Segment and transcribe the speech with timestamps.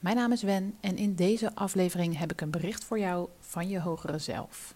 [0.00, 3.68] Mijn naam is Wen en in deze aflevering heb ik een bericht voor jou van
[3.68, 4.74] je hogere zelf.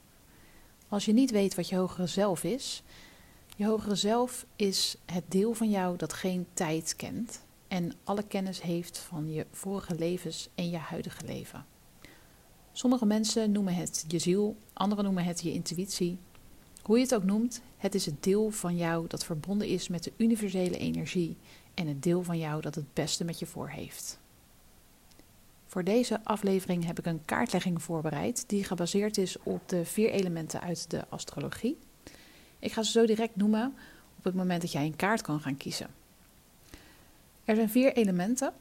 [0.89, 2.83] Als je niet weet wat je hogere zelf is,
[3.57, 8.63] je hogere zelf is het deel van jou dat geen tijd kent en alle kennis
[8.63, 11.67] heeft van je vorige levens en je huidige leven.
[12.73, 16.19] Sommige mensen noemen het je ziel, anderen noemen het je intuïtie.
[16.83, 20.05] Hoe je het ook noemt, het is het deel van jou dat verbonden is met
[20.05, 21.37] de universele energie
[21.75, 24.23] en het deel van jou dat het beste met je voor heeft.
[25.75, 30.61] Voor deze aflevering heb ik een kaartlegging voorbereid die gebaseerd is op de vier elementen
[30.61, 31.79] uit de astrologie.
[32.59, 33.75] Ik ga ze zo direct noemen
[34.19, 35.91] op het moment dat jij een kaart kan gaan kiezen.
[37.45, 38.53] Er zijn vier elementen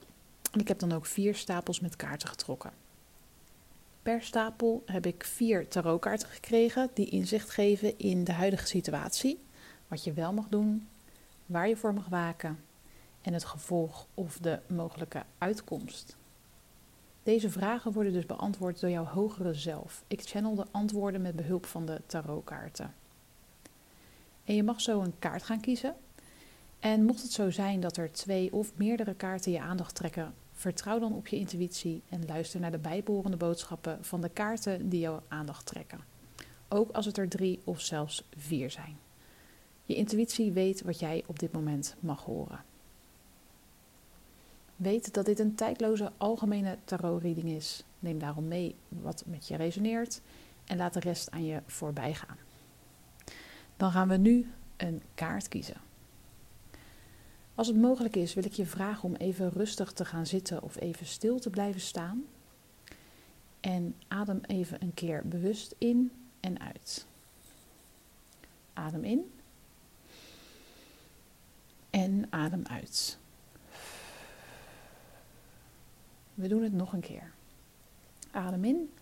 [0.52, 2.72] en ik heb dan ook vier stapels met kaarten getrokken.
[4.02, 9.40] Per stapel heb ik vier tarotkaarten gekregen die inzicht geven in de huidige situatie,
[9.88, 10.88] wat je wel mag doen,
[11.46, 12.60] waar je voor mag waken
[13.22, 16.18] en het gevolg of de mogelijke uitkomst.
[17.24, 20.04] Deze vragen worden dus beantwoord door jouw hogere zelf.
[20.08, 22.94] Ik channel de antwoorden met behulp van de tarotkaarten.
[24.44, 25.96] En je mag zo een kaart gaan kiezen.
[26.80, 31.00] En mocht het zo zijn dat er twee of meerdere kaarten je aandacht trekken, vertrouw
[31.00, 35.22] dan op je intuïtie en luister naar de bijbehorende boodschappen van de kaarten die jouw
[35.28, 36.00] aandacht trekken.
[36.70, 38.98] Ook als het er drie of zelfs vier zijn.
[39.86, 42.73] Je intuïtie weet wat jij op dit moment mag horen.
[44.84, 47.84] Weet dat dit een tijdloze algemene tarotreading is.
[48.00, 50.22] Neem daarom mee wat met je resoneert
[50.66, 52.38] en laat de rest aan je voorbij gaan.
[53.78, 55.76] Dan gaan we nu een kaart kiezen.
[57.56, 60.80] Als het mogelijk is, wil ik je vragen om even rustig te gaan zitten of
[60.80, 62.24] even stil te blijven staan.
[63.60, 67.06] En adem even een keer bewust in en uit.
[68.74, 69.32] Adem in.
[71.90, 73.22] En adem uit.
[76.34, 77.32] We doen het nog een keer.
[78.32, 78.94] Adem in.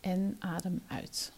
[0.00, 1.32] En adem uit.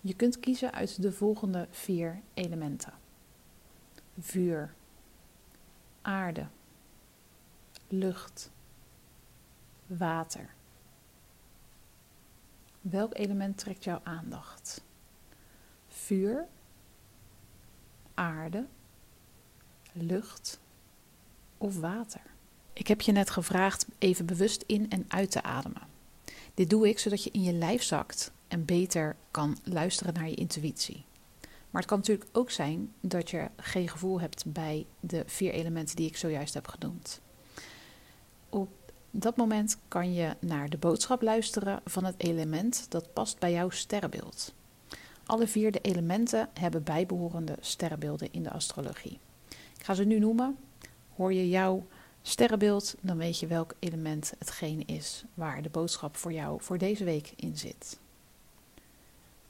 [0.00, 2.92] Je kunt kiezen uit de volgende vier elementen:
[4.18, 4.74] vuur,
[6.02, 6.46] aarde,
[7.88, 8.50] lucht,
[9.86, 10.54] water.
[12.80, 14.84] Welk element trekt jouw aandacht?
[15.88, 16.46] Vuur,
[18.14, 18.66] aarde,
[19.94, 20.60] lucht
[21.58, 22.20] of water?
[22.72, 25.82] Ik heb je net gevraagd even bewust in en uit te ademen.
[26.54, 30.34] Dit doe ik zodat je in je lijf zakt en beter kan luisteren naar je
[30.34, 31.04] intuïtie.
[31.70, 35.96] Maar het kan natuurlijk ook zijn dat je geen gevoel hebt bij de vier elementen
[35.96, 37.20] die ik zojuist heb genoemd.
[38.48, 38.68] Op
[39.10, 43.70] dat moment kan je naar de boodschap luisteren van het element dat past bij jouw
[43.70, 44.54] sterrenbeeld.
[45.26, 49.18] Alle vier de elementen hebben bijbehorende sterrenbeelden in de astrologie.
[49.84, 50.58] Ga ze nu noemen.
[51.16, 51.86] Hoor je jouw
[52.22, 57.04] sterrenbeeld, dan weet je welk element hetgene is waar de boodschap voor jou voor deze
[57.04, 57.98] week in zit.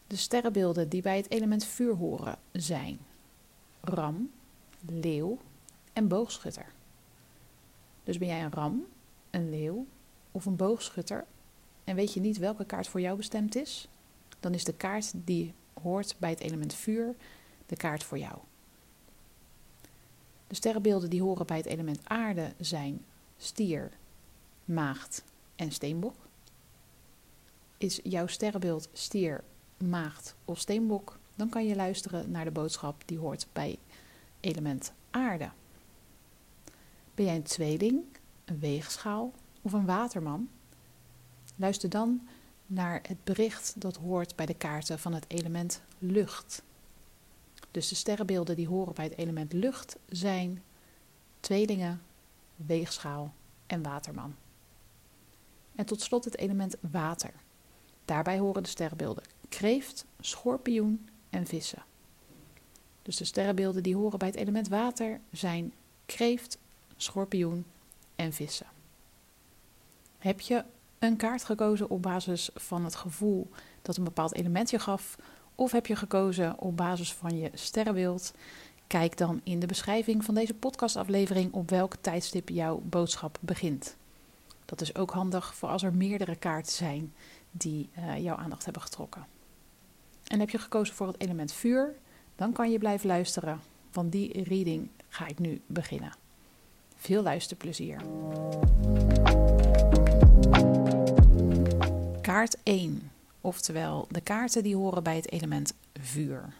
[0.06, 2.98] De sterrenbeelden die bij het element vuur horen zijn
[3.80, 4.30] ram,
[4.86, 5.38] leeuw
[5.92, 6.66] en boogschutter.
[8.04, 8.86] Dus ben jij een ram,
[9.30, 9.86] een leeuw
[10.30, 11.24] of een boogschutter
[11.84, 13.88] en weet je niet welke kaart voor jou bestemd is,
[14.40, 17.14] dan is de kaart die hoort bij het element vuur
[17.66, 18.38] de kaart voor jou.
[20.54, 23.04] De sterrenbeelden die horen bij het element aarde zijn
[23.36, 23.90] stier,
[24.64, 25.24] maagd
[25.56, 26.14] en steenbok.
[27.78, 29.44] Is jouw sterrenbeeld stier,
[29.76, 33.78] maagd of steenbok, dan kan je luisteren naar de boodschap die hoort bij
[34.40, 35.50] element aarde.
[37.14, 38.04] Ben jij een tweeling,
[38.44, 40.48] een weegschaal of een waterman?
[41.56, 42.28] Luister dan
[42.66, 46.62] naar het bericht dat hoort bij de kaarten van het element lucht.
[47.74, 50.62] Dus de sterrenbeelden die horen bij het element lucht zijn
[51.40, 52.02] tweelingen,
[52.56, 53.34] weegschaal
[53.66, 54.34] en waterman.
[55.74, 57.32] En tot slot het element water.
[58.04, 61.82] Daarbij horen de sterrenbeelden kreeft, schorpioen en vissen.
[63.02, 65.72] Dus de sterrenbeelden die horen bij het element water zijn
[66.06, 66.58] kreeft,
[66.96, 67.64] schorpioen
[68.16, 68.66] en vissen.
[70.18, 70.64] Heb je
[70.98, 73.50] een kaart gekozen op basis van het gevoel
[73.82, 75.16] dat een bepaald element je gaf
[75.54, 78.32] of heb je gekozen op basis van je sterrenbeeld?
[78.86, 83.96] Kijk dan in de beschrijving van deze podcastaflevering op welk tijdstip jouw boodschap begint.
[84.64, 87.12] Dat is ook handig voor als er meerdere kaarten zijn
[87.50, 89.26] die uh, jouw aandacht hebben getrokken.
[90.24, 91.94] En heb je gekozen voor het element vuur,
[92.36, 93.60] dan kan je blijven luisteren,
[93.92, 96.12] want die reading ga ik nu beginnen.
[96.96, 98.00] Veel luisterplezier.
[102.20, 103.10] Kaart 1,
[103.44, 106.52] oftewel de kaarten die horen bij het element vuur.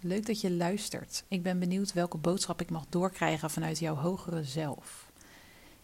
[0.00, 1.24] Leuk dat je luistert.
[1.28, 5.10] Ik ben benieuwd welke boodschap ik mag doorkrijgen vanuit jouw hogere zelf.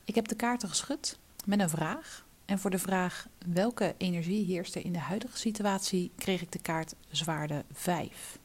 [0.04, 2.24] Ik heb de kaarten geschud met een vraag.
[2.44, 6.58] En voor de vraag welke energie heerst er in de huidige situatie, kreeg ik de
[6.58, 8.38] kaart zwaarde 5.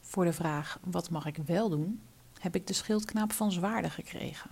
[0.00, 2.00] Voor de vraag wat mag ik wel doen,
[2.40, 4.50] heb ik de schildknaap van zwaarden gekregen.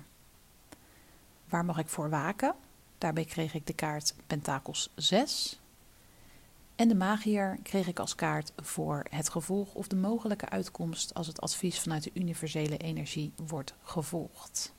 [1.48, 2.54] Waar mag ik voor waken?
[2.98, 5.60] Daarbij kreeg ik de kaart Pentakels 6.
[6.78, 11.26] En de magier kreeg ik als kaart voor het gevolg of de mogelijke uitkomst als
[11.26, 14.74] het advies vanuit de universele energie wordt gevolgd.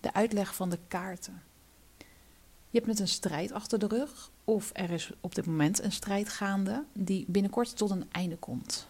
[0.00, 1.42] De uitleg van de kaarten.
[2.70, 5.92] Je hebt met een strijd achter de rug, of er is op dit moment een
[5.92, 8.88] strijd gaande die binnenkort tot een einde komt.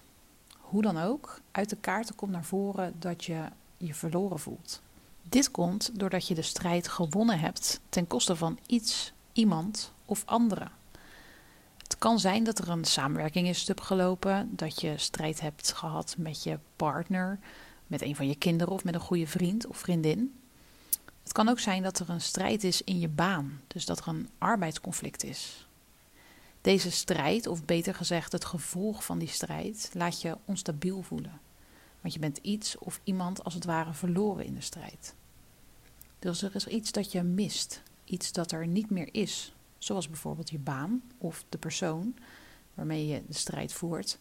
[0.58, 4.82] Hoe dan ook, uit de kaarten komt naar voren dat je je verloren voelt.
[5.22, 10.71] Dit komt doordat je de strijd gewonnen hebt ten koste van iets, iemand of anderen.
[11.79, 16.15] Het kan zijn dat er een samenwerking is stuk gelopen, dat je strijd hebt gehad
[16.19, 17.39] met je partner,
[17.87, 20.39] met een van je kinderen of met een goede vriend of vriendin.
[21.23, 24.09] Het kan ook zijn dat er een strijd is in je baan, dus dat er
[24.09, 25.69] een arbeidsconflict is.
[26.61, 31.41] Deze strijd, of beter gezegd het gevolg van die strijd, laat je onstabiel voelen.
[32.00, 35.15] Want je bent iets of iemand als het ware verloren in de strijd.
[36.19, 39.54] Dus er is iets dat je mist, iets dat er niet meer is,
[39.85, 42.15] zoals bijvoorbeeld je baan of de persoon
[42.75, 44.19] waarmee je de strijd voert,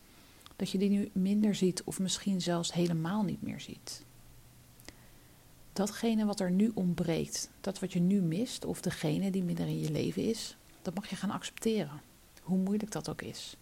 [0.56, 4.04] dat je die nu minder ziet of misschien zelfs helemaal niet meer ziet.
[5.74, 9.80] Datgene wat er nu ontbreekt, dat wat je nu mist of degene die minder in
[9.80, 12.01] je leven is, dat mag je gaan accepteren,
[12.42, 13.57] hoe moeilijk dat ook is.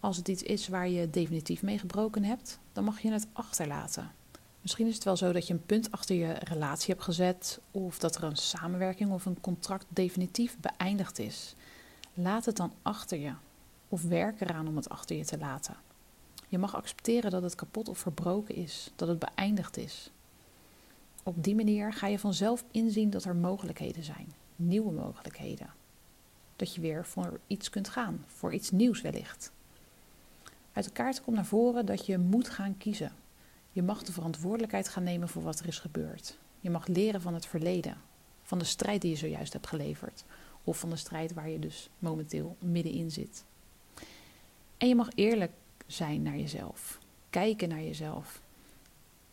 [0.00, 4.10] Als het iets is waar je definitief mee gebroken hebt, dan mag je het achterlaten.
[4.62, 7.98] Misschien is het wel zo dat je een punt achter je relatie hebt gezet, of
[7.98, 11.54] dat er een samenwerking of een contract definitief beëindigd is.
[12.14, 13.32] Laat het dan achter je,
[13.88, 15.76] of werk eraan om het achter je te laten.
[16.48, 20.10] Je mag accepteren dat het kapot of verbroken is, dat het beëindigd is.
[21.22, 25.70] Op die manier ga je vanzelf inzien dat er mogelijkheden zijn, nieuwe mogelijkheden.
[26.56, 29.52] Dat je weer voor iets kunt gaan, voor iets nieuws wellicht.
[30.72, 33.12] Uit de kaart komt naar voren dat je moet gaan kiezen.
[33.72, 36.38] Je mag de verantwoordelijkheid gaan nemen voor wat er is gebeurd.
[36.60, 37.96] Je mag leren van het verleden,
[38.42, 40.24] van de strijd die je zojuist hebt geleverd,
[40.64, 43.44] of van de strijd waar je dus momenteel middenin zit.
[44.76, 45.52] En je mag eerlijk
[45.86, 46.98] zijn naar jezelf,
[47.30, 48.40] kijken naar jezelf.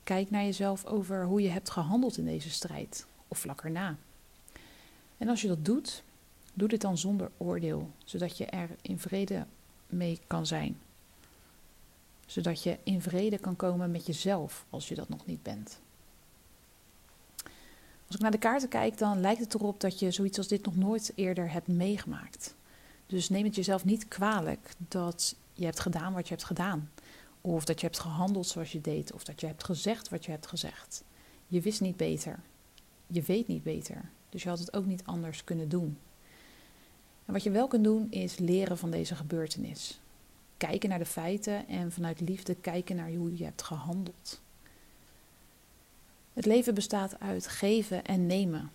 [0.04, 3.98] Kijk naar jezelf over hoe je hebt gehandeld in deze strijd, of vlak erna.
[5.18, 6.04] En als je dat doet,
[6.54, 9.46] doe dit dan zonder oordeel, zodat je er in vrede
[9.88, 10.78] mee kan zijn
[12.30, 15.80] zodat je in vrede kan komen met jezelf als je dat nog niet bent.
[18.06, 20.66] Als ik naar de kaarten kijk, dan lijkt het erop dat je zoiets als dit
[20.66, 22.56] nog nooit eerder hebt meegemaakt.
[23.06, 26.92] Dus neem het jezelf niet kwalijk dat je hebt gedaan wat je hebt gedaan.
[27.42, 29.14] Of dat je hebt gehandeld zoals je deed.
[29.14, 31.04] Of dat je hebt gezegd wat je hebt gezegd.
[31.48, 32.40] Je wist niet beter.
[33.08, 34.10] Je weet niet beter.
[34.30, 35.98] Dus je had het ook niet anders kunnen doen.
[37.26, 40.00] En wat je wel kunt doen is leren van deze gebeurtenis
[40.60, 44.42] kijken naar de feiten en vanuit liefde kijken naar hoe je hebt gehandeld.
[46.34, 48.72] Het leven bestaat uit geven en nemen.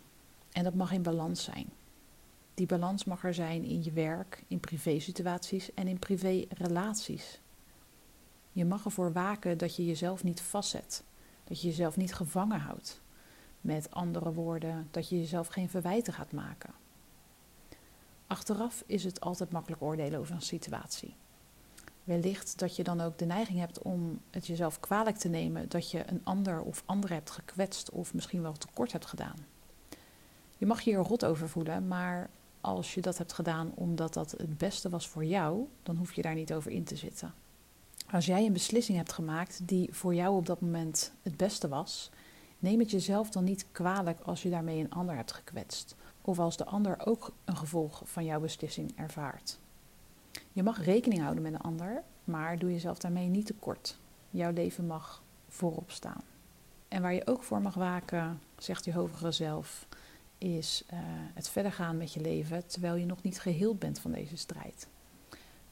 [0.52, 1.66] En dat mag in balans zijn.
[2.54, 7.40] Die balans mag er zijn in je werk, in privésituaties en in privérelaties.
[8.52, 11.02] Je mag ervoor waken dat je jezelf niet vastzet,
[11.44, 13.00] dat je jezelf niet gevangen houdt.
[13.60, 16.74] Met andere woorden, dat je jezelf geen verwijten gaat maken.
[18.26, 21.14] Achteraf is het altijd makkelijk oordelen over een situatie.
[22.04, 25.90] Wellicht dat je dan ook de neiging hebt om het jezelf kwalijk te nemen dat
[25.90, 29.36] je een ander of andere hebt gekwetst of misschien wel tekort hebt gedaan.
[30.58, 32.30] Je mag je er rot over voelen, maar
[32.60, 36.22] als je dat hebt gedaan omdat dat het beste was voor jou, dan hoef je
[36.22, 37.34] daar niet over in te zitten.
[38.10, 42.10] Als jij een beslissing hebt gemaakt die voor jou op dat moment het beste was,
[42.58, 45.94] neem het jezelf dan niet kwalijk als je daarmee een ander hebt gekwetst.
[46.20, 49.58] Of als de ander ook een gevolg van jouw beslissing ervaart.
[50.52, 53.98] Je mag rekening houden met een ander, maar doe jezelf daarmee niet tekort.
[54.30, 56.22] Jouw leven mag voorop staan.
[56.88, 59.86] En waar je ook voor mag waken, zegt je hogere zelf,
[60.38, 60.98] is uh,
[61.34, 64.88] het verder gaan met je leven terwijl je nog niet geheeld bent van deze strijd.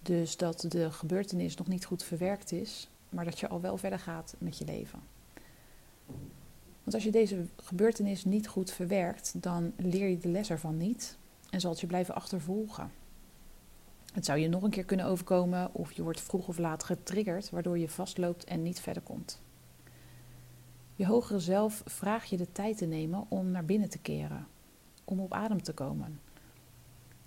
[0.03, 3.99] Dus dat de gebeurtenis nog niet goed verwerkt is, maar dat je al wel verder
[3.99, 5.01] gaat met je leven.
[6.83, 11.17] Want als je deze gebeurtenis niet goed verwerkt, dan leer je de les ervan niet
[11.51, 12.91] en zal het je blijven achtervolgen.
[14.13, 17.51] Het zou je nog een keer kunnen overkomen of je wordt vroeg of laat getriggerd,
[17.51, 19.41] waardoor je vastloopt en niet verder komt.
[20.95, 24.47] Je hogere zelf vraagt je de tijd te nemen om naar binnen te keren,
[25.05, 26.21] om op adem te komen.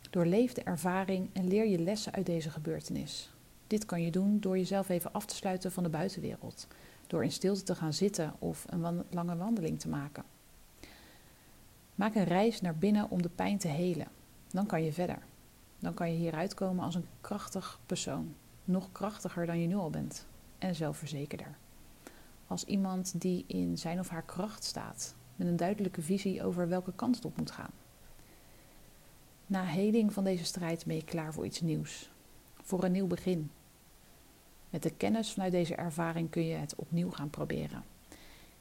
[0.09, 3.33] Doorleef de ervaring en leer je lessen uit deze gebeurtenis.
[3.67, 6.67] Dit kan je doen door jezelf even af te sluiten van de buitenwereld,
[7.07, 10.23] door in stilte te gaan zitten of een lange wandeling te maken.
[11.95, 14.07] Maak een reis naar binnen om de pijn te helen.
[14.49, 15.19] Dan kan je verder.
[15.85, 19.89] Dan kan je hieruit komen als een krachtig persoon, nog krachtiger dan je nu al
[19.89, 20.25] bent
[20.57, 21.57] en zelfverzekerder.
[22.47, 26.93] Als iemand die in zijn of haar kracht staat, met een duidelijke visie over welke
[26.95, 27.69] kant het op moet gaan.
[29.45, 32.09] Na heling van deze strijd ben je klaar voor iets nieuws,
[32.61, 33.51] voor een nieuw begin.
[34.69, 37.83] Met de kennis vanuit deze ervaring kun je het opnieuw gaan proberen.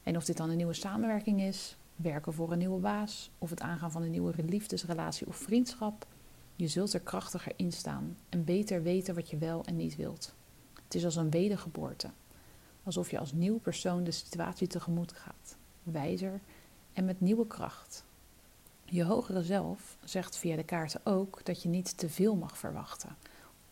[0.02, 3.60] En of dit dan een nieuwe samenwerking is, werken voor een nieuwe baas, of het
[3.60, 6.06] aangaan van een nieuwe liefdesrelatie of vriendschap,
[6.56, 10.34] je zult er krachtiger in staan en beter weten wat je wel en niet wilt.
[10.84, 12.10] Het is als een wedergeboorte,
[12.82, 16.40] alsof je als nieuw persoon de situatie tegemoet gaat, wijzer
[16.92, 18.04] en met nieuwe kracht.
[18.84, 23.16] Je hogere zelf zegt via de kaarten ook dat je niet te veel mag verwachten.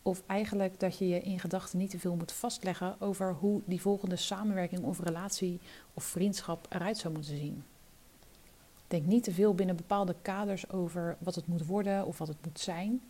[0.02, 3.80] Of eigenlijk dat je je in gedachten niet te veel moet vastleggen over hoe die
[3.80, 5.60] volgende samenwerking of relatie
[5.94, 7.64] of vriendschap eruit zou moeten zien.
[8.92, 12.44] Denk niet te veel binnen bepaalde kaders over wat het moet worden of wat het
[12.44, 13.02] moet zijn.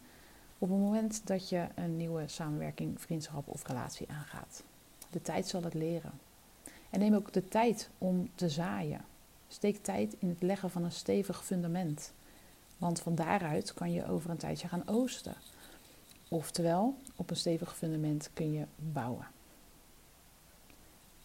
[0.59, 4.63] Op het moment dat je een nieuwe samenwerking, vriendschap of relatie aangaat.
[5.11, 6.13] De tijd zal het leren.
[6.91, 9.05] En neem ook de tijd om te zaaien.
[9.49, 12.13] Steek tijd in het leggen van een stevig fundament.
[12.79, 15.35] Want van daaruit kan je over een tijdje gaan oosten.
[16.29, 19.27] Oftewel, op een stevig fundament kun je bouwen.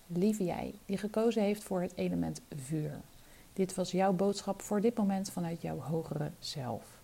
[0.08, 3.02] Lieve jij, die gekozen heeft voor het element vuur.
[3.58, 7.02] Dit was jouw boodschap voor dit moment vanuit jouw hogere zelf.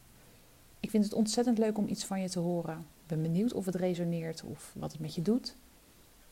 [0.79, 2.77] Ik vind het ontzettend leuk om iets van je te horen.
[2.77, 5.55] Ik ben benieuwd of het resoneert of wat het met je doet.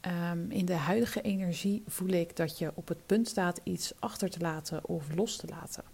[0.00, 4.30] Ehm, in de huidige energie voel ik dat je op het punt staat iets achter
[4.30, 5.93] te laten of los te laten.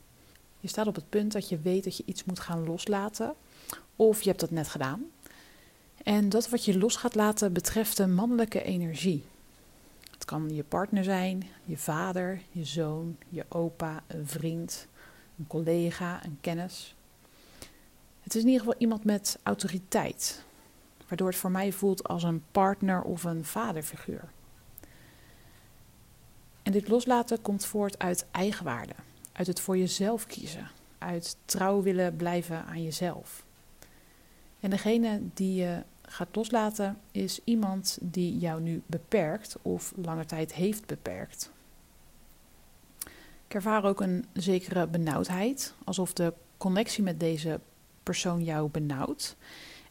[0.61, 3.35] Je staat op het punt dat je weet dat je iets moet gaan loslaten,
[3.97, 5.05] of je hebt dat net gedaan.
[6.02, 9.25] En dat wat je los gaat laten betreft de mannelijke energie.
[10.11, 14.87] Het kan je partner zijn, je vader, je zoon, je opa, een vriend,
[15.38, 16.95] een collega, een kennis.
[18.21, 20.45] Het is in ieder geval iemand met autoriteit,
[21.09, 24.29] waardoor het voor mij voelt als een partner of een vaderfiguur.
[26.62, 28.95] En dit loslaten komt voort uit eigenwaarde,
[29.32, 33.44] uit het voor jezelf kiezen, uit trouw willen blijven aan jezelf.
[34.60, 40.54] En degene die je gaat loslaten is iemand die jou nu beperkt of lange tijd
[40.54, 41.50] heeft beperkt.
[43.46, 47.60] Ik ervaar ook een zekere benauwdheid, alsof de connectie met deze
[48.02, 49.37] persoon jou benauwt.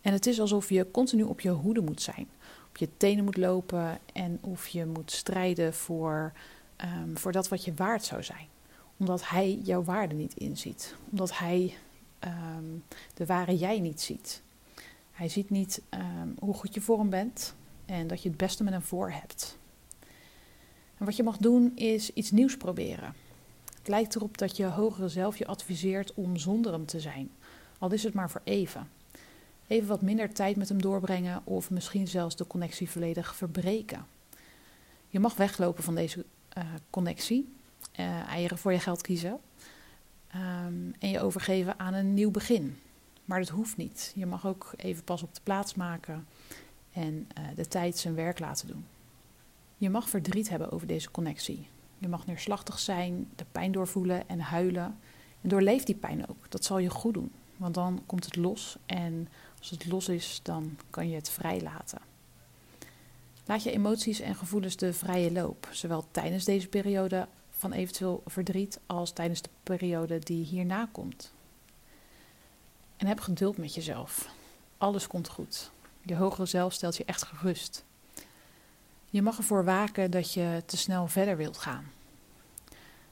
[0.01, 2.27] En het is alsof je continu op je hoede moet zijn,
[2.69, 6.31] op je tenen moet lopen en of je moet strijden voor,
[6.77, 8.48] um, voor dat wat je waard zou zijn.
[9.00, 11.75] Omdat hij jouw waarde niet inziet, omdat hij
[12.20, 12.63] ehm,
[13.13, 14.41] de ware jij niet ziet.
[15.12, 17.53] Hij ziet niet ehm, hoe goed je voor hem bent
[17.86, 19.58] en dat je het beste met hem voor hebt.
[20.98, 23.13] En wat je mag doen is iets nieuws proberen.
[23.77, 27.29] Het lijkt erop dat je hogere zelf je adviseert om zonder hem te zijn,
[27.79, 28.89] al is het maar voor even.
[29.68, 34.06] Even wat minder tijd met hem doorbrengen of misschien zelfs de connectie volledig verbreken.
[35.08, 36.25] Je mag weglopen van deze
[36.58, 37.53] uh, connectie,
[38.00, 39.39] uh, eieren voor je geld kiezen
[40.36, 42.77] um, en je overgeven aan een nieuw begin.
[43.25, 44.12] Maar dat hoeft niet.
[44.15, 46.27] Je mag ook even pas op de plaats maken
[46.91, 48.86] en uh, de tijd zijn werk laten doen.
[49.77, 51.68] Je mag verdriet hebben over deze connectie.
[51.98, 55.00] Je mag neerslachtig zijn, de pijn doorvoelen en huilen.
[55.41, 56.50] En doorleef die pijn ook.
[56.50, 57.32] Dat zal je goed doen.
[57.58, 59.27] Want dan komt het los en
[59.60, 62.00] als het los is, dan kan je het vrij laten.
[63.46, 67.27] Laat je emoties en gevoelens de vrije loop, zowel tijdens deze periode
[67.60, 71.34] van eventueel verdriet als tijdens de periode die hierna komt.
[72.98, 74.30] En heb geduld met jezelf.
[74.78, 75.72] Alles komt goed.
[76.01, 77.84] Je hogere zelf stelt je echt gerust.
[79.10, 81.92] Je mag ervoor waken dat je te snel verder wilt gaan.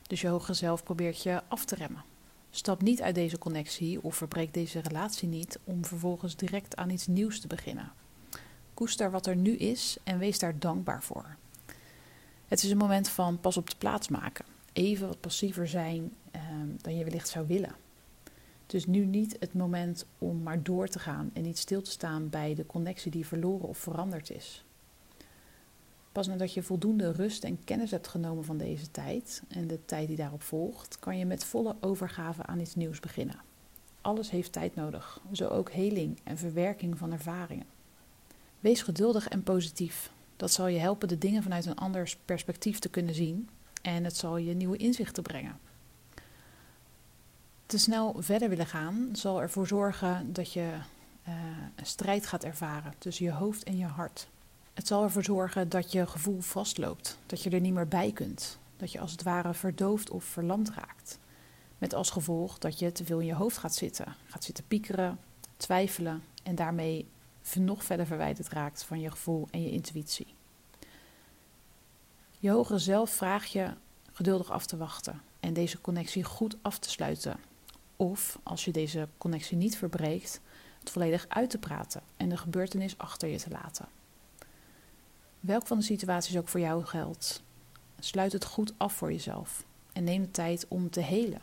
[0.01, 2.04] Dus je hogere zelf probeert je af te remmen.
[2.50, 7.08] Stap niet uit deze connectie of verbreek deze relatie niet om vervolgens direct aan iets
[7.08, 7.92] nieuws te beginnen.
[8.74, 11.36] Koester wat er nu is en wees daar dankbaar voor.
[12.48, 14.46] Het is een moment van pas op de plaats maken.
[14.74, 17.75] Even wat passiever zijn ehm, dan je wellicht zou willen.
[18.63, 21.92] Het is nu niet het moment om maar door te gaan en niet stil te
[21.92, 24.66] staan bij de connectie die verloren of veranderd is.
[26.12, 30.08] Pas nadat je voldoende rust en kennis hebt genomen van deze tijd en de tijd
[30.08, 33.42] die daarop volgt, kan je met volle overgave aan iets nieuws beginnen.
[34.01, 37.66] Alles heeft tijd nodig, zo ook heling en verwerking van ervaringen.
[38.60, 40.12] Wees geduldig en positief.
[40.38, 43.50] Dat zal je helpen de dingen vanuit een anders perspectief te kunnen zien
[43.82, 45.60] en het zal je nieuwe inzichten brengen.
[47.65, 50.70] Te snel verder willen gaan zal ervoor zorgen dat je
[51.27, 51.34] uh,
[51.75, 54.27] een strijd gaat ervaren tussen je hoofd en je hart.
[54.74, 58.57] Het zal ervoor zorgen dat je gevoel vastloopt, dat je er niet meer bij kunt,
[58.77, 61.20] dat je als het ware verdoofd of verlamd raakt.
[61.77, 65.20] Met als gevolg dat je te veel in je hoofd gaat zitten, gaat zitten piekeren,
[65.57, 67.07] twijfelen en daarmee
[67.55, 70.27] nog verder verwijderd raakt van je gevoel en je intuïtie.
[72.40, 73.74] Je hogere zelf vraagt je
[74.12, 77.40] geduldig af te wachten en deze connectie goed af te sluiten.
[77.96, 80.42] Of als je deze connectie niet verbreekt,
[80.79, 83.88] het volledig uit te praten en de gebeurtenis achter je te laten.
[85.40, 87.44] Welk van de situaties ook voor jou geldt,
[88.00, 91.42] sluit het goed af voor jezelf en neem de tijd om te helen.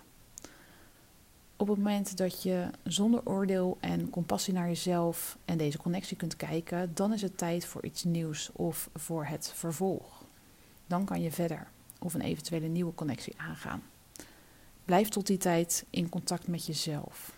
[1.57, 6.37] Op het moment dat je zonder oordeel en compassie naar jezelf en deze connectie kunt
[6.37, 10.25] kijken, dan is het tijd voor iets nieuws of voor het vervolg.
[10.87, 11.67] Dan kan je verder
[11.99, 13.83] of een eventuele nieuwe connectie aangaan.
[14.85, 17.37] Blijf tot die tijd in contact met jezelf.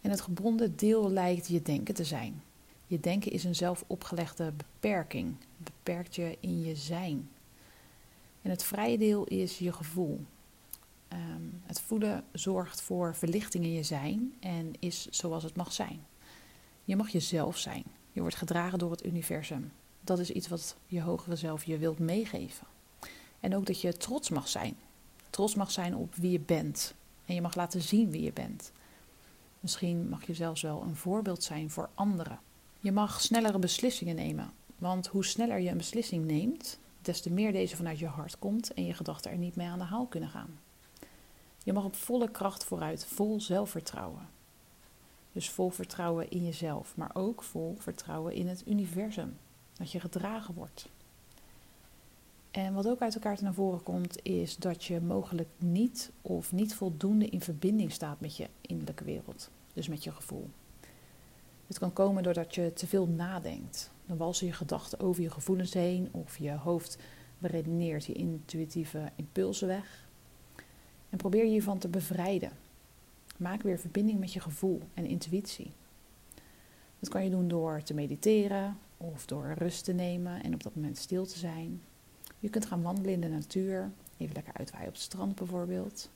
[0.00, 2.42] En het gebonden deel lijkt je denken te zijn.
[2.86, 5.34] Je denken is een zelf opgelegde beperking.
[5.38, 7.28] Het beperkt je in je zijn.
[8.42, 10.20] En het vrije deel is je gevoel.
[11.08, 16.00] Ehm, het voelen zorgt voor verlichting in je zijn en is zoals het mag zijn.
[16.84, 17.84] Je mag jezelf zijn.
[18.12, 19.72] Je wordt gedragen door het universum.
[20.00, 22.66] Dat is iets wat je hogere zelf je wilt meegeven.
[23.40, 24.76] En ook dat je trots mag zijn.
[25.30, 26.94] Trots mag zijn op wie je bent.
[27.24, 28.72] En je mag laten zien wie je bent.
[29.60, 32.40] Misschien mag je zelfs wel een voorbeeld zijn voor anderen.
[32.80, 34.50] Je mag snellere beslissingen nemen.
[34.78, 38.74] Want hoe sneller je een beslissing neemt, des te meer deze vanuit je hart komt
[38.74, 40.58] en je gedachten er niet mee aan de haal kunnen gaan.
[41.64, 44.28] Je mag op volle kracht vooruit, vol zelfvertrouwen.
[45.32, 49.36] Dus vol vertrouwen in jezelf, maar ook vol vertrouwen in het universum.
[49.72, 50.88] Dat je gedragen wordt.
[52.50, 56.74] En wat ook uit elkaar naar voren komt, is dat je mogelijk niet of niet
[56.74, 59.50] voldoende in verbinding staat met je innerlijke wereld.
[59.72, 60.50] Dus met je gevoel.
[61.66, 63.90] Het kan komen doordat je te veel nadenkt.
[64.06, 66.98] Dan walsen je gedachten over je gevoelens heen of je hoofd
[67.38, 70.08] beredeneert je intuïtieve impulsen weg.
[71.10, 72.52] En probeer je hiervan te bevrijden.
[73.42, 75.72] Maak weer verbinding met je gevoel en intuïtie.
[76.98, 80.74] Dat kan je doen door te mediteren of door rust te nemen en op dat
[80.74, 81.82] moment stil te zijn.
[82.38, 86.10] Je kunt gaan wandelen in de natuur, even lekker uitwaaien op het strand bijvoorbeeld.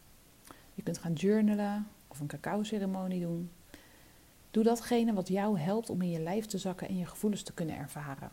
[0.75, 3.51] Je kunt gaan journalen of een cacao-ceremonie doen.
[4.51, 7.53] Doe datgene wat jou helpt om in je lijf te zakken en je gevoelens te
[7.53, 8.31] kunnen ervaren.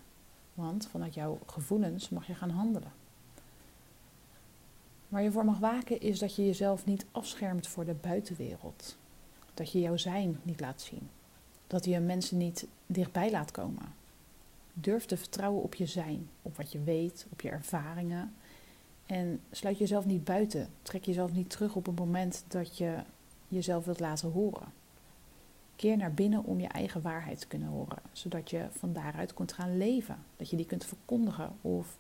[0.53, 2.91] Want vanuit jouw gevoelens mag je gaan handelen.
[5.13, 8.97] Waar je voor mag waken is dat je jezelf niet afschermt voor de buitenwereld.
[9.53, 11.09] Dat je jouw zijn niet laat zien.
[11.67, 13.93] Dat je mensen niet dichtbij laat komen.
[14.73, 18.33] Durf te vertrouwen op je zijn, op wat je weet, op je ervaringen.
[19.05, 20.69] En sluit jezelf niet buiten.
[20.81, 22.95] Trek jezelf niet terug op het moment dat je
[23.47, 24.73] jezelf wilt laten horen.
[25.75, 29.53] Keer naar binnen om je eigen waarheid te kunnen horen, zodat je van daaruit kunt
[29.53, 30.17] gaan leven.
[30.37, 31.97] Dat je die kunt verkondigen of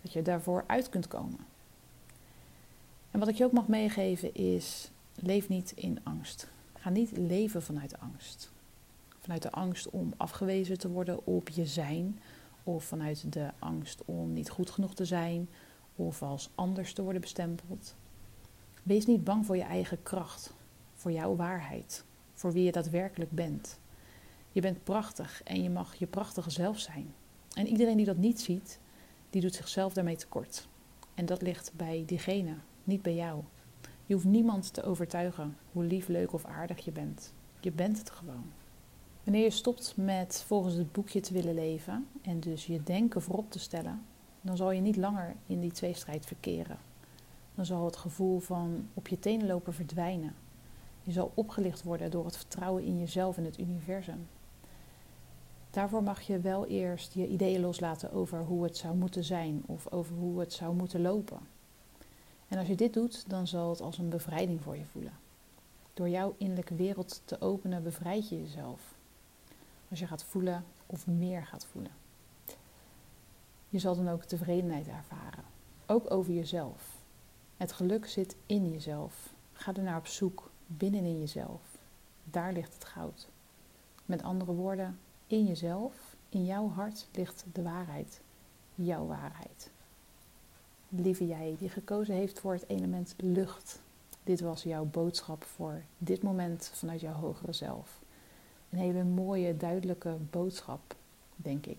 [0.00, 1.52] dat je daarvoor uit kunt komen.
[3.14, 6.48] En wat ik je ook mag meegeven is: leef niet in angst.
[6.74, 8.52] Ga niet leven vanuit angst.
[9.18, 12.20] Vanuit de angst om afgewezen te worden op je zijn,
[12.62, 15.48] of vanuit de angst om niet goed genoeg te zijn,
[15.96, 17.94] of als anders te worden bestempeld.
[18.82, 20.54] Wees niet bang voor je eigen kracht,
[20.94, 23.78] voor jouw waarheid, voor wie je daadwerkelijk bent.
[24.52, 27.14] Je bent prachtig en je mag je prachtige zelf zijn.
[27.52, 28.78] En iedereen die dat niet ziet,
[29.30, 30.68] die doet zichzelf daarmee tekort.
[31.14, 32.54] En dat ligt bij diegene
[32.86, 33.42] niet bij jou.
[34.06, 37.32] Je hoeft niemand te overtuigen hoe lief, leuk of aardig je bent.
[37.60, 38.44] Je bent het gewoon.
[39.24, 43.50] Wanneer je stopt met volgens het boekje te willen leven en dus je denken voorop
[43.50, 44.02] te stellen,
[44.40, 46.78] dan zal je niet langer in die tweestrijd verkeren.
[47.54, 50.34] Dan zal het gevoel van op je tenen lopen verdwijnen.
[51.02, 54.26] Je zal opgelicht worden door het vertrouwen in jezelf en het universum.
[55.70, 59.92] Daarvoor mag je wel eerst je ideeën loslaten over hoe het zou moeten zijn of
[59.92, 61.38] over hoe het zou moeten lopen.
[62.54, 65.12] En als je dit doet, dan zal het als een bevrijding voor je voelen.
[65.94, 68.94] Door jouw innerlijke wereld te openen, bevrijd je jezelf.
[69.90, 71.90] Als je gaat voelen of meer gaat voelen.
[73.68, 75.44] Je zal dan ook tevredenheid ervaren.
[75.86, 76.88] Ook over jezelf.
[77.56, 79.34] Het geluk zit in jezelf.
[79.52, 81.60] Ga er naar op zoek, binnenin jezelf.
[82.24, 83.28] Daar ligt het goud.
[84.04, 88.20] Met andere woorden, in jezelf, in jouw hart ligt de waarheid.
[88.74, 89.72] Jouw waarheid
[91.00, 93.82] lieve jij, die gekozen heeft voor het element lucht.
[94.24, 98.00] Dit was jouw boodschap voor dit moment vanuit jouw hogere zelf.
[98.70, 100.94] Een hele mooie, duidelijke boodschap,
[101.36, 101.78] denk ik.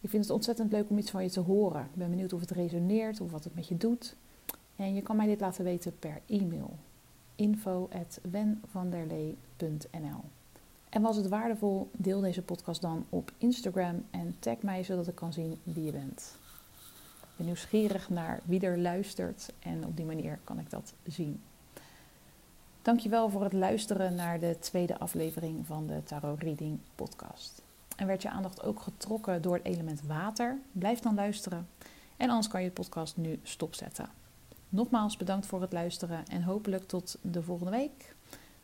[0.00, 1.82] Ik vind het ontzettend leuk om iets van je te horen.
[1.82, 4.16] Ik ben benieuwd of het resoneert of wat het met je doet.
[4.76, 6.76] En je kan mij dit laten weten per e-mail.
[7.34, 10.20] info.wenvanderlee.nl
[10.88, 15.14] En was het waardevol, deel deze podcast dan op Instagram en tag mij zodat ik
[15.14, 16.38] kan zien wie je bent
[17.40, 21.42] ben nieuwsgierig naar wie er luistert en op die manier kan ik dat zien.
[22.82, 27.62] Dankjewel voor het luisteren naar de tweede aflevering van de Tarot Reading podcast.
[27.96, 30.58] En werd je aandacht ook getrokken door het element water?
[30.72, 31.68] Blijf dan luisteren
[32.16, 34.08] en anders kan je de podcast nu stopzetten.
[34.68, 38.14] Nogmaals bedankt voor het luisteren en hopelijk tot de volgende week,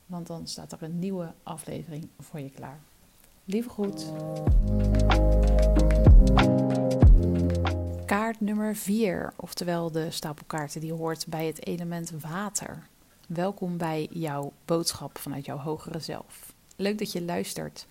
[0.07, 2.81] want dan staat er een nieuwe aflevering voor je klaar.
[3.45, 4.07] Lieve groet.
[8.37, 12.87] Kaart nummer 4, oftewel de stapel kaarten die hoort bij het element water.
[13.29, 16.53] Welkom bij jouw boodschap vanuit jouw hogere zelf.
[16.77, 17.87] Leuk dat je luistert.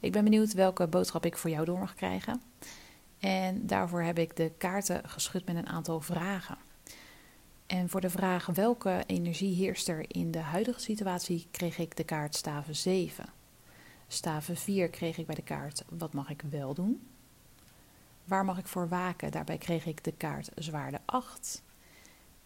[0.00, 2.42] Ik ben benieuwd welke boodschap ik voor jou door mag krijgen.
[3.18, 6.58] En daarvoor heb ik de kaarten geschud met een aantal vragen.
[7.66, 12.04] En voor de vraag welke energie heerst er in de huidige situatie, kreeg ik de
[12.04, 13.24] kaart staven 7.
[14.08, 17.00] Staven 4 kreeg ik bij de kaart wat mag ik wel doen?
[18.24, 19.30] Waar mag ik voor waken?
[19.30, 21.62] Daarbij kreeg ik de kaart zwaarde 8.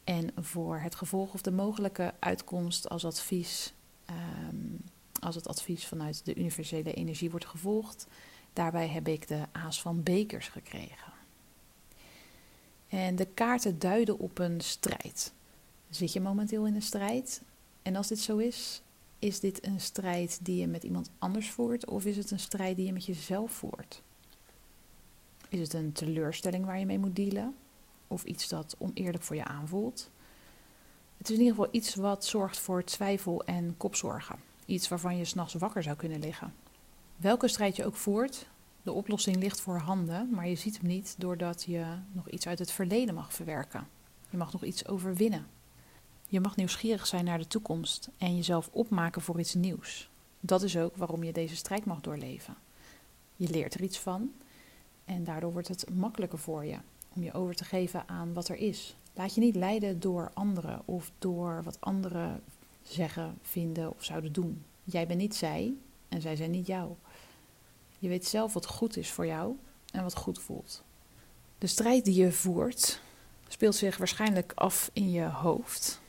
[0.05, 4.57] En voor het gevolg of de mogelijke uitkomst als advies, ehm,
[5.21, 8.07] als het advies vanuit de universele energie wordt gevolgd,
[8.53, 11.13] daarbij heb ik de aas van bekers gekregen.
[12.89, 15.33] En de kaarten duiden op een strijd.
[15.91, 17.43] Zit je momenteel in een strijd?
[17.83, 18.83] En als dit zo is,
[19.19, 22.77] is dit een strijd die je met iemand anders voert of is het een strijd
[22.77, 24.03] die je met jezelf voert?
[25.49, 27.55] Is het een teleurstelling waar je mee moet dealen?
[28.07, 30.11] Of iets dat oneerlijk voor je aanvoelt?
[31.17, 34.37] Het is in ieder geval iets wat zorgt voor twijfel en kopzorgen.
[34.67, 36.55] Iets waarvan je s'nachts wakker zou kunnen liggen.
[37.17, 38.47] Welke strijd je ook voert,
[38.83, 42.59] de oplossing ligt voor handen, maar je ziet hem niet doordat je nog iets uit
[42.59, 43.89] het verleden mag verwerken.
[44.31, 45.47] Je mag nog iets overwinnen.
[46.27, 50.11] Je mag nieuwsgierig zijn naar de toekomst en jezelf opmaken voor iets nieuws.
[50.41, 52.57] Dat is ook waarom je deze strijd mag doorleven.
[53.37, 54.33] Je leert er iets van
[55.09, 56.77] en daardoor wordt het makkelijker voor je
[57.15, 58.97] om je over te geven aan wat er is.
[59.15, 62.43] Laat je niet leiden door anderen of door wat anderen
[62.83, 64.65] zeggen, vinden of zouden doen.
[64.85, 65.75] Jij bent niet zij
[66.09, 66.93] en zij zijn niet jou.
[67.99, 69.57] Je weet zelf wat goed is voor jou
[69.93, 70.85] en wat goed voelt.
[71.59, 73.01] De strijd die je voert
[73.49, 76.01] speelt zich waarschijnlijk af in je hoofd.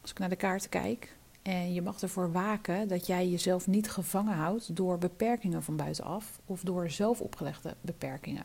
[0.00, 1.16] Als ik naar de kaarten kijk.
[1.48, 6.40] En je mag ervoor waken dat jij jezelf niet gevangen houdt door beperkingen van buitenaf
[6.46, 8.44] of door zelf opgelegde beperkingen.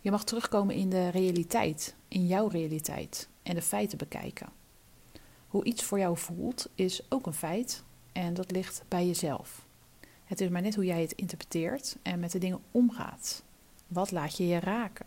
[0.00, 4.48] Je mag terugkomen in de realiteit, in jouw realiteit en de feiten bekijken.
[5.46, 9.66] Hoe iets voor jou voelt is ook een feit en dat ligt bij jezelf.
[10.24, 13.42] Het is maar net hoe jij het interpreteert en met de dingen omgaat.
[13.86, 15.06] Wat laat je je raken?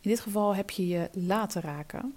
[0.00, 2.14] In dit geval heb je je laten raken,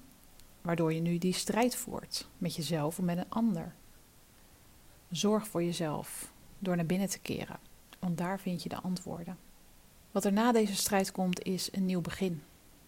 [0.62, 3.74] waardoor je nu die strijd voert met jezelf of met een ander.
[5.10, 7.60] Zorg voor jezelf door naar binnen te keren,
[8.00, 9.38] want daar vind je de antwoorden.
[10.12, 12.44] Wat er na deze strijd komt is een nieuw begin.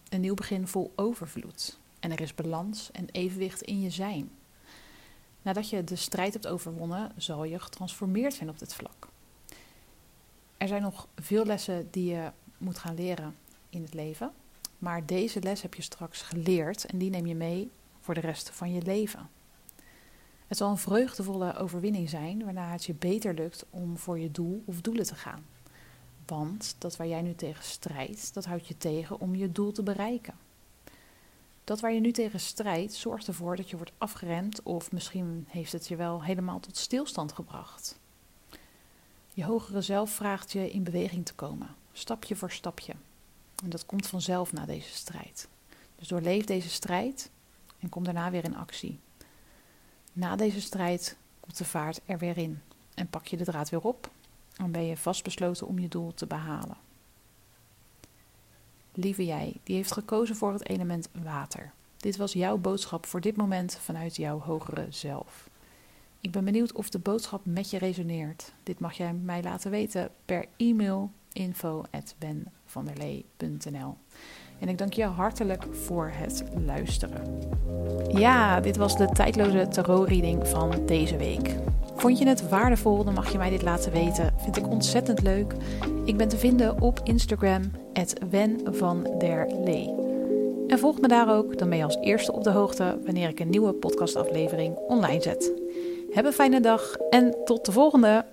[0.08, 1.78] Een nieuw begin vol overvloed.
[2.00, 4.30] En er is balans en evenwicht in je zijn.
[5.42, 9.08] Nadat je de strijd hebt overwonnen, zal je getransformeerd zijn op dit vlak.
[10.56, 13.36] Er zijn nog veel lessen die je moet gaan leren
[13.68, 14.32] in het leven.
[14.82, 18.50] Maar deze les heb je straks geleerd en die neem je mee voor de rest
[18.50, 19.30] van je leven.
[20.46, 24.62] Het zal een vreugdevolle overwinning zijn waarna het je beter lukt om voor je doel
[24.64, 25.44] of doelen te gaan.
[26.26, 29.82] Want dat waar jij nu tegen strijdt, dat houdt je tegen om je doel te
[29.82, 30.34] bereiken.
[31.64, 35.72] Dat waar je nu tegen strijdt, zorgt ervoor dat je wordt afgeremd of misschien heeft
[35.72, 37.98] het je wel helemaal tot stilstand gebracht.
[39.34, 42.94] Je hogere zelf vraagt je in beweging te komen, stapje voor stapje.
[43.62, 45.48] En dat komt vanzelf na deze strijd.
[45.96, 47.30] Dus doorleef deze strijd
[47.78, 48.98] en kom daarna weer in actie.
[50.12, 52.60] Na deze strijd komt de vaart er weer in
[52.94, 54.10] en pak je de draad weer op
[54.56, 56.76] en ben je vastbesloten om je doel te behalen.
[58.94, 61.72] Lieve jij, die heeft gekozen voor het element water.
[61.96, 65.50] Dit was jouw boodschap voor dit moment vanuit jouw hogere zelf.
[66.20, 68.52] Ik ben benieuwd of de boodschap met je resoneert.
[68.62, 73.96] Dit mag jij mij laten weten per e-mail info@benvanderlee.nl.
[74.58, 77.40] En ik dank je hartelijk voor het luisteren.
[78.08, 81.54] Ja, dit was de tijdloze tarot-reading van deze week.
[81.94, 84.34] Vond je het waardevol, dan mag je mij dit laten weten.
[84.36, 85.54] Vind ik ontzettend leuk.
[86.04, 87.62] Ik ben te vinden op Instagram,
[88.30, 89.94] Wen van der Lee.
[90.66, 93.40] En volg me daar ook, dan ben je als eerste op de hoogte wanneer ik
[93.40, 95.52] een nieuwe podcastaflevering online zet.
[96.10, 98.24] Heb een fijne dag en tot de volgende!